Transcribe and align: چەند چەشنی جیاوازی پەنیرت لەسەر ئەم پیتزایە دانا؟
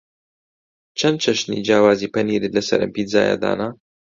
چەند 0.99 1.17
چەشنی 1.23 1.59
جیاوازی 1.67 2.11
پەنیرت 2.15 2.51
لەسەر 2.57 2.79
ئەم 2.81 2.91
پیتزایە 2.95 3.35
دانا؟ 3.43 3.69